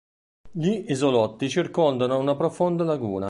Gli 0.49 0.85
isolotti 0.87 1.47
circondano 1.47 2.17
una 2.17 2.35
profonda 2.35 2.83
laguna. 2.83 3.19